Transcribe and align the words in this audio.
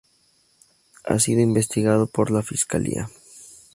Ha 1.05 1.19
sido 1.19 1.41
investigado 1.41 2.07
por 2.07 2.31
la 2.31 2.41
Fiscalía. 2.41 3.07